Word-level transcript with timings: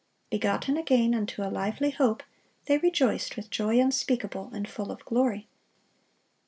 "Begotten 0.31 0.77
again 0.77 1.13
unto 1.13 1.43
a 1.43 1.51
lively 1.53 1.91
hope," 1.91 2.23
they 2.65 2.79
rejoiced 2.79 3.35
"with 3.37 3.51
joy 3.51 3.79
unspeakable 3.79 4.49
and 4.51 4.67
full 4.67 4.91
of 4.91 5.05
glory." 5.05 5.47